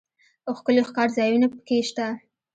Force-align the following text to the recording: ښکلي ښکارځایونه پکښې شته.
ښکلي 0.57 0.81
ښکارځایونه 0.89 1.47
پکښې 1.53 1.77
شته. 1.89 2.07